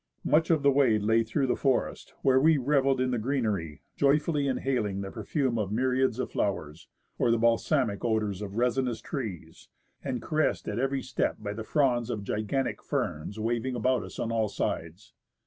Much 0.23 0.49
of 0.49 0.63
the 0.63 0.71
way 0.71 0.97
lay 0.97 1.21
through 1.21 1.45
the 1.45 1.55
forest, 1.55 2.15
where 2.23 2.39
we 2.41 2.57
revelled 2.57 2.99
in 2.99 3.11
the 3.11 3.19
greener}^, 3.19 3.81
joyfully 3.95 4.47
inhaling 4.47 5.01
the 5.01 5.11
perfume 5.11 5.59
of 5.59 5.71
myriads 5.71 6.17
of 6.17 6.31
flowers, 6.31 6.87
or 7.19 7.29
the 7.29 7.37
balsamic 7.37 8.03
odours 8.03 8.41
of 8.41 8.55
resinous 8.57 8.99
trees, 8.99 9.69
and 10.03 10.19
caressed 10.19 10.67
at 10.67 10.79
every 10.79 11.03
step 11.03 11.35
by 11.37 11.53
the 11.53 11.63
fronds 11.63 12.09
of 12.09 12.23
gigantic 12.23 12.81
ferns 12.81 13.37
waving 13.39 13.75
about 13.75 14.01
us 14.01 14.17
on 14.17 14.31
all 14.31 14.47
sides. 14.49 15.13